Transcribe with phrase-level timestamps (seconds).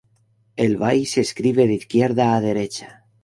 [0.63, 2.89] El vai se escribe de izquierda a derecha.